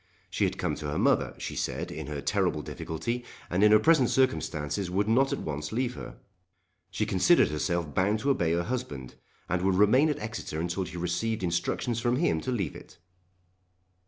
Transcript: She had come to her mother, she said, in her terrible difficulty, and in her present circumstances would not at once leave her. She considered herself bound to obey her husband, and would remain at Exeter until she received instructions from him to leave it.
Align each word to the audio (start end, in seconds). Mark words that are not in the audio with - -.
She 0.31 0.45
had 0.45 0.57
come 0.57 0.73
to 0.77 0.87
her 0.89 0.97
mother, 0.97 1.35
she 1.37 1.55
said, 1.55 1.91
in 1.91 2.07
her 2.07 2.21
terrible 2.21 2.63
difficulty, 2.63 3.23
and 3.51 3.63
in 3.63 3.71
her 3.71 3.77
present 3.77 4.09
circumstances 4.09 4.89
would 4.89 5.07
not 5.07 5.31
at 5.31 5.37
once 5.41 5.71
leave 5.71 5.93
her. 5.93 6.17
She 6.89 7.05
considered 7.05 7.49
herself 7.49 7.93
bound 7.93 8.17
to 8.21 8.31
obey 8.31 8.53
her 8.53 8.63
husband, 8.63 9.13
and 9.47 9.61
would 9.61 9.75
remain 9.75 10.09
at 10.09 10.17
Exeter 10.17 10.59
until 10.59 10.85
she 10.85 10.97
received 10.97 11.43
instructions 11.43 11.99
from 11.99 12.15
him 12.15 12.41
to 12.41 12.51
leave 12.51 12.75
it. 12.75 12.97